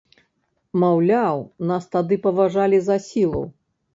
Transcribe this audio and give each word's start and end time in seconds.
Маўляў, 0.83 1.43
нас 1.71 1.83
тады 1.97 2.15
паважалі 2.25 2.79
за 2.87 2.97
сілу. 3.09 3.43